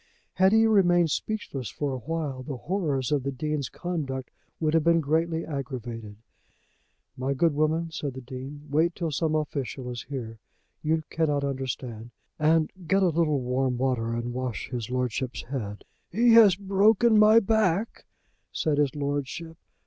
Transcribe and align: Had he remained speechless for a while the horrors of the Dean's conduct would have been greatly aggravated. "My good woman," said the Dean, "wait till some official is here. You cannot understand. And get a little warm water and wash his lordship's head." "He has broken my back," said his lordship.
Had 0.33 0.51
he 0.51 0.65
remained 0.65 1.11
speechless 1.11 1.69
for 1.69 1.93
a 1.93 1.99
while 1.99 2.41
the 2.41 2.57
horrors 2.57 3.11
of 3.11 3.21
the 3.21 3.31
Dean's 3.31 3.69
conduct 3.69 4.31
would 4.59 4.73
have 4.73 4.83
been 4.83 4.99
greatly 4.99 5.45
aggravated. 5.45 6.15
"My 7.15 7.35
good 7.35 7.53
woman," 7.53 7.91
said 7.91 8.15
the 8.15 8.21
Dean, 8.21 8.63
"wait 8.71 8.95
till 8.95 9.11
some 9.11 9.35
official 9.35 9.91
is 9.91 10.01
here. 10.09 10.39
You 10.81 11.03
cannot 11.11 11.43
understand. 11.43 12.09
And 12.39 12.71
get 12.87 13.03
a 13.03 13.09
little 13.09 13.41
warm 13.41 13.77
water 13.77 14.11
and 14.11 14.33
wash 14.33 14.69
his 14.71 14.89
lordship's 14.89 15.43
head." 15.43 15.83
"He 16.11 16.33
has 16.33 16.55
broken 16.55 17.19
my 17.19 17.39
back," 17.39 18.05
said 18.51 18.79
his 18.79 18.95
lordship. 18.95 19.55